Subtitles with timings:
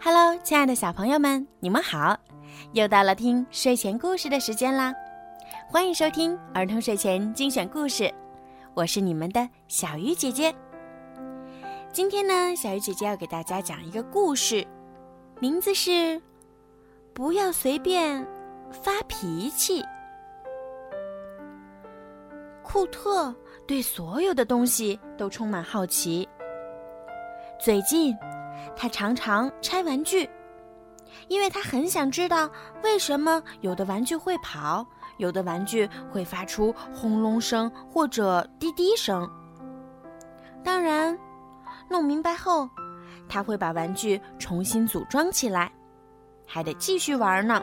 [0.00, 2.16] Hello，亲爱的小朋友们，你们好！
[2.72, 4.94] 又到了听睡前故事的时间啦，
[5.68, 8.12] 欢迎收听儿童睡前精选故事，
[8.74, 10.54] 我是你们的小鱼姐姐。
[11.92, 14.64] 今天呢，小鱼姐姐要给大家讲一个故事，
[15.40, 15.90] 名字是
[17.12, 18.24] 《不要随便
[18.70, 19.82] 发脾气》。
[22.62, 23.34] 库特
[23.66, 26.26] 对所有的东西都充满好奇，
[27.58, 28.16] 最近。
[28.76, 30.28] 他常常拆玩具，
[31.28, 32.50] 因为他很想知道
[32.82, 39.28] 为什么有的玩具会跑，有的玩具会发出轰隆声或者滴滴声。
[40.62, 41.18] 当然，
[41.88, 42.68] 弄明白后，
[43.28, 45.72] 他会把玩具重新组装起来，
[46.46, 47.62] 还得继续玩呢。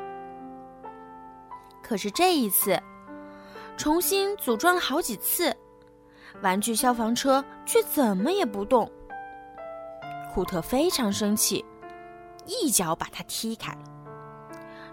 [1.84, 2.82] 可是这一次，
[3.78, 5.56] 重新组装了好几次，
[6.42, 8.90] 玩具消防车却怎么也不动。
[10.36, 11.64] 库特非常生气，
[12.46, 13.74] 一脚把他踢开。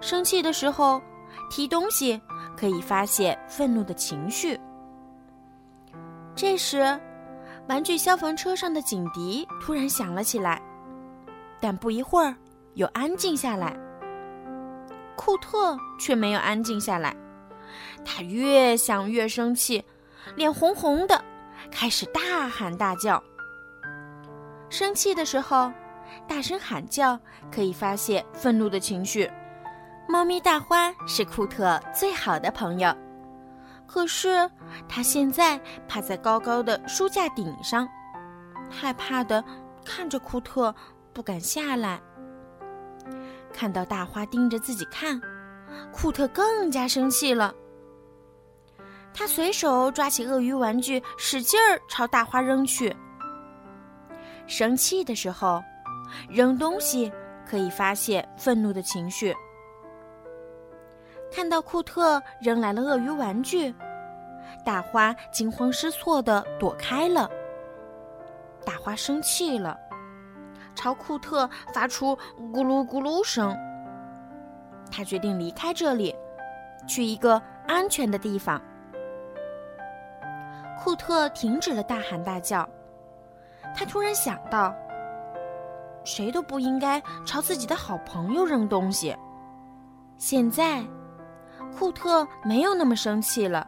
[0.00, 1.02] 生气的时候，
[1.50, 2.20] 踢东西
[2.56, 4.56] 可以发泄愤怒的情绪。
[6.36, 6.96] 这时，
[7.68, 10.62] 玩具消防车上的警笛突然响了起来，
[11.60, 12.32] 但不一会儿
[12.74, 13.76] 又安静下来。
[15.16, 17.16] 库特却没有安静下来，
[18.04, 19.84] 他越想越生气，
[20.36, 21.20] 脸红红的，
[21.68, 23.20] 开始大喊大叫。
[24.72, 25.70] 生气的时候，
[26.26, 27.20] 大声喊叫
[27.54, 29.30] 可以发泄愤怒的情绪。
[30.08, 32.90] 猫咪大花是库特最好的朋友，
[33.86, 34.50] 可是
[34.88, 37.86] 它现在趴在高高的书架顶上，
[38.70, 39.44] 害怕的
[39.84, 40.74] 看着库特，
[41.12, 42.00] 不敢下来。
[43.52, 45.20] 看到大花盯着自己看，
[45.92, 47.54] 库特更加生气了。
[49.12, 52.96] 他随手抓起鳄鱼玩具，使劲儿朝大花扔去。
[54.52, 55.64] 生气的时候，
[56.28, 57.10] 扔东西
[57.48, 59.34] 可以发泄愤怒的情绪。
[61.32, 63.74] 看到库特扔来了鳄鱼玩具，
[64.62, 67.30] 大花惊慌失措的躲开了。
[68.62, 69.74] 大花生气了，
[70.74, 72.14] 朝库特发出
[72.52, 73.56] 咕噜咕噜声。
[74.90, 76.14] 他决定离开这里，
[76.86, 78.60] 去一个安全的地方。
[80.78, 82.68] 库特停止了大喊大叫。
[83.74, 84.74] 他突然想到，
[86.04, 89.16] 谁都不应该朝自己的好朋友扔东西。
[90.16, 90.84] 现在，
[91.76, 93.66] 库特没有那么生气了，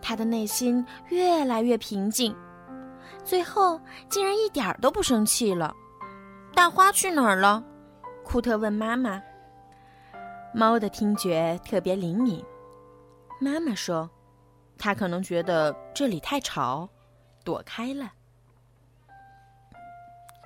[0.00, 2.34] 他的内心越来越平静，
[3.22, 5.74] 最后竟然一点儿都不生气了。
[6.54, 7.62] 大花去哪儿了？
[8.24, 9.22] 库特问妈妈。
[10.52, 12.44] 猫的听觉特别灵敏，
[13.40, 14.10] 妈妈说，
[14.76, 16.88] 它可能觉得这里太吵，
[17.44, 18.10] 躲开了。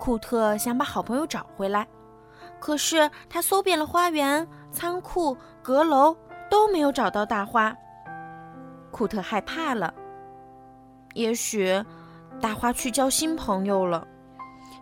[0.04, 1.88] 库特想把好朋友找回来，
[2.60, 6.15] 可是他搜遍了花园、仓库、阁楼，
[6.50, 7.75] 都没有找到大花。
[8.91, 9.94] 库特害怕了，
[11.15, 11.82] 也许
[12.38, 14.06] 大花去交新朋友了。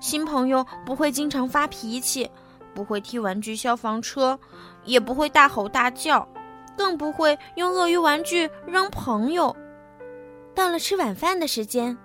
[0.00, 2.28] 新朋友不会经常发脾气，
[2.74, 4.36] 不会踢玩具消防车，
[4.82, 6.26] 也不会大吼大叫，
[6.76, 9.54] 更不会用鳄鱼玩具扔朋友。
[10.52, 11.96] 到了吃晚饭的时间，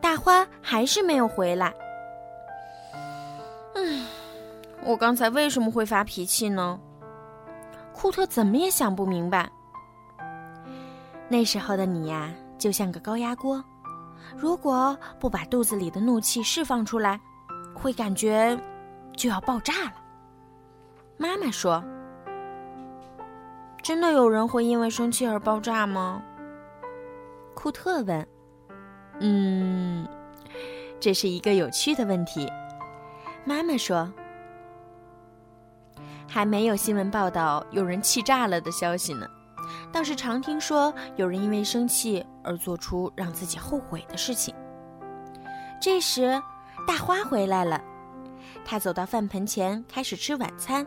[0.00, 1.74] 大花还是没有回来。
[4.84, 6.78] 我刚才为什么会发脾气呢？
[7.92, 9.48] 库特怎么也想不明白。
[11.28, 13.62] 那时候的你呀，就像个高压锅，
[14.36, 17.20] 如果不把肚子里的怒气释放出来，
[17.74, 18.58] 会感觉
[19.16, 19.92] 就要爆炸了。
[21.18, 21.84] 妈妈说
[23.82, 26.22] ：“真的有人会因为生气而爆炸吗？”
[27.54, 28.26] 库特问。
[29.20, 30.08] “嗯，
[30.98, 32.50] 这是一个有趣的问题。”
[33.44, 34.10] 妈妈说
[36.32, 39.26] ：“还没有新闻报道有人气炸了的消息呢，
[39.92, 44.54] 倒是常听说有人因为生气而做出让自己后悔的事情。”
[45.82, 46.40] 这时，
[46.86, 47.82] 大花回来了，
[48.64, 50.86] 他走到饭盆前开始吃晚餐。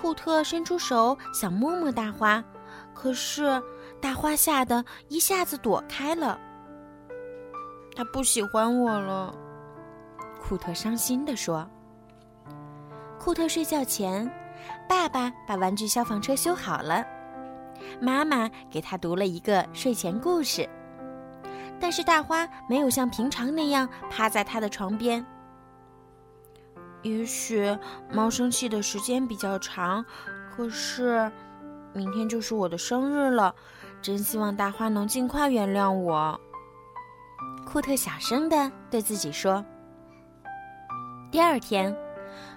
[0.00, 2.44] 库特伸出手想摸摸大花，
[2.94, 3.60] 可是
[4.00, 6.38] 大花吓得一下子躲开了。
[7.96, 9.34] 他不喜欢我了。
[10.38, 11.68] 库特伤心地说
[13.26, 14.30] ：“库特睡觉前，
[14.88, 17.04] 爸爸把玩具消防车修好了，
[18.00, 20.68] 妈妈给他读了一个睡前故事。
[21.80, 25.26] 但是大花没有像平常那样趴在他的床边。
[27.02, 27.76] 也许
[28.12, 30.04] 猫生气的时间比较长，
[30.54, 31.28] 可是
[31.92, 33.52] 明天就是我的生日了，
[34.00, 36.40] 真希望大花能尽快原谅我。”
[37.66, 39.64] 库特小声的对自己说。
[41.32, 41.92] 第二天，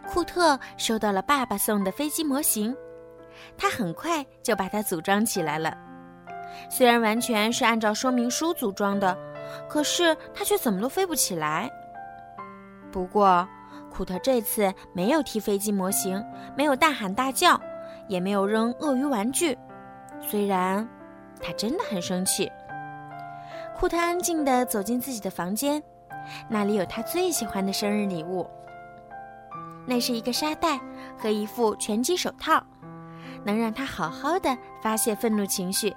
[0.08, 2.76] 库特收到了爸爸送的飞机模型，
[3.58, 5.78] 他很快就把它组装起来了。
[6.70, 9.18] 虽然完全是按照说明书组装的，
[9.70, 11.70] 可是他却怎么都飞不起来。
[12.92, 13.48] 不过，
[13.92, 16.24] 库特这次没有踢飞机模型，
[16.56, 17.60] 没有大喊大叫，
[18.08, 19.56] 也没有扔鳄鱼玩具。
[20.22, 20.88] 虽然
[21.40, 22.52] 他真的很生气，
[23.78, 25.82] 库特安静地走进自己的房间，
[26.50, 28.50] 那里有他最喜欢的生日礼物。
[29.90, 30.80] 那是一个沙袋
[31.18, 32.64] 和一副拳击手套，
[33.44, 35.92] 能让他好好的发泄愤怒情绪，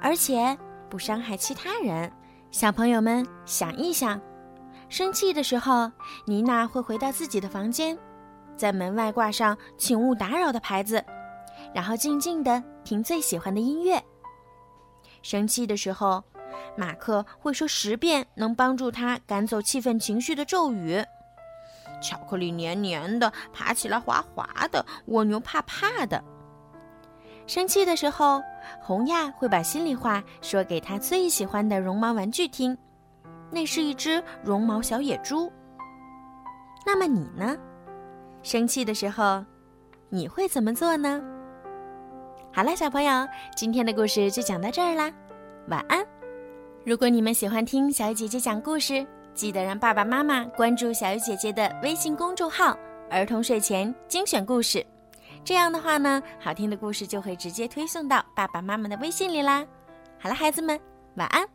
[0.00, 0.56] 而且
[0.88, 2.10] 不伤害其他人。
[2.50, 4.18] 小朋友们想一想。
[4.88, 5.92] 生气的时候，
[6.24, 7.98] 妮娜会回到自己的房间，
[8.56, 11.04] 在门外挂上“请勿打扰”的牌子，
[11.74, 14.02] 然后静静的听最喜欢的音乐。
[15.20, 16.24] 生气的时候，
[16.78, 21.04] 马克会说十遍能帮助他赶走气愤情绪的咒语
[22.04, 26.22] ：“巧克力黏黏的，爬起来滑滑的，蜗牛怕怕的。”
[27.48, 28.42] 生气的时候，
[28.80, 32.76] 红亚会把心里话说给他最喜欢的绒毛玩具听。
[33.50, 35.50] 那是一只绒毛小野猪。
[36.86, 37.56] 那么你呢？
[38.42, 39.44] 生气的时候，
[40.08, 41.22] 你会怎么做呢？
[42.52, 45.12] 好了，小朋友，今天的故事就讲到这儿啦，
[45.68, 46.04] 晚安。
[46.84, 52.76] 如果你们喜欢听小鱼姐姐讲故事，记得让爸爸妈妈关注小鱼姐姐的微信公众号
[53.10, 54.84] “儿童睡前精选故事”。
[55.44, 59.66] 这样的话呢，好听的故事就会直接推送到爸爸妈妈的微信里啦。
[60.18, 60.80] 好了，孩子们，
[61.16, 61.46] 晚安。